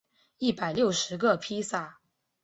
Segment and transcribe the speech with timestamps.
[0.39, 1.99] 一百六十个披萨